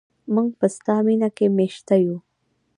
موږ 0.33 0.49
په 0.59 0.67
ستا 0.75 0.95
مینه 1.05 1.29
کې 1.37 1.45
میشته 1.57 1.95
یو. 2.03 2.17